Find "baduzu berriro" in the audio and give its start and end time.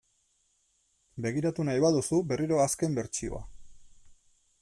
1.83-2.59